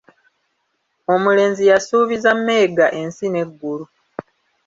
Omulenzi 1.13 1.63
yasuubiza 1.71 2.31
mega 2.47 2.85
ensi 3.01 3.25
n'eggulu. 3.29 3.85